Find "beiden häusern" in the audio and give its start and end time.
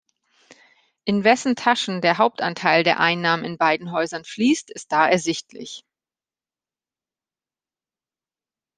3.59-4.23